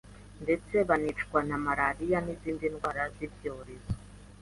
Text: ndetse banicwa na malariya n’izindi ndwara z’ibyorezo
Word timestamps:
ndetse 0.43 0.75
banicwa 0.87 1.39
na 1.49 1.57
malariya 1.65 2.17
n’izindi 2.25 2.65
ndwara 2.73 3.03
z’ibyorezo 3.15 3.93